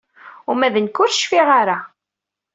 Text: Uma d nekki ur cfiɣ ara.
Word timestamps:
Uma 0.51 0.73
d 0.73 0.75
nekki 0.79 0.99
ur 1.03 1.11
cfiɣ 1.13 1.47
ara. 1.61 1.77